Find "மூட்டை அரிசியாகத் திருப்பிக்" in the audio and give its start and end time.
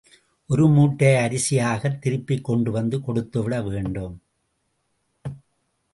0.67-2.43